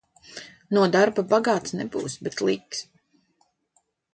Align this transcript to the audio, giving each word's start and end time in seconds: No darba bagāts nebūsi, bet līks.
No 0.77 0.85
darba 0.95 1.25
bagāts 1.35 1.75
nebūsi, 1.81 2.25
bet 2.29 2.43
līks. 2.49 2.85